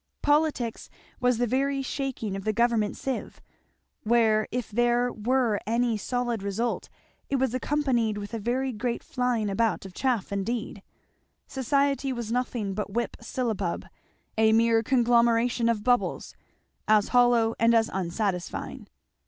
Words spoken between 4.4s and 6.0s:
if there were any